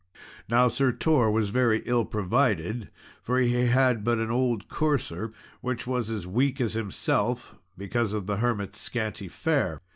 [0.49, 2.89] Now Sir Tor was very ill provided,
[3.21, 5.31] for he had but an old courser,
[5.61, 9.79] which was as weak as himself, because of the hermit's scanty fare.